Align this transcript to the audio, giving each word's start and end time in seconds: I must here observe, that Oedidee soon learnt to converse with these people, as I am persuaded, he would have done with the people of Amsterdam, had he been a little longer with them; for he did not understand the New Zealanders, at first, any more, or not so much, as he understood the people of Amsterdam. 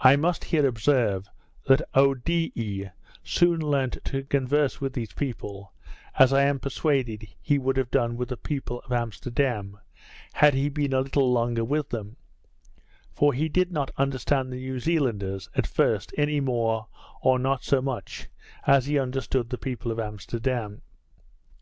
I 0.00 0.16
must 0.16 0.44
here 0.44 0.66
observe, 0.66 1.28
that 1.66 1.82
Oedidee 1.94 2.88
soon 3.22 3.60
learnt 3.60 3.98
to 4.06 4.24
converse 4.24 4.80
with 4.80 4.94
these 4.94 5.12
people, 5.12 5.74
as 6.18 6.32
I 6.32 6.44
am 6.44 6.58
persuaded, 6.58 7.28
he 7.42 7.58
would 7.58 7.76
have 7.76 7.90
done 7.90 8.16
with 8.16 8.30
the 8.30 8.38
people 8.38 8.80
of 8.80 8.90
Amsterdam, 8.92 9.78
had 10.32 10.54
he 10.54 10.70
been 10.70 10.94
a 10.94 11.02
little 11.02 11.30
longer 11.30 11.64
with 11.66 11.90
them; 11.90 12.16
for 13.12 13.34
he 13.34 13.50
did 13.50 13.70
not 13.70 13.90
understand 13.98 14.50
the 14.50 14.56
New 14.56 14.78
Zealanders, 14.80 15.50
at 15.54 15.66
first, 15.66 16.14
any 16.16 16.40
more, 16.40 16.86
or 17.20 17.38
not 17.38 17.64
so 17.64 17.82
much, 17.82 18.28
as 18.66 18.86
he 18.86 18.98
understood 18.98 19.50
the 19.50 19.58
people 19.58 19.92
of 19.92 20.00
Amsterdam. 20.00 20.80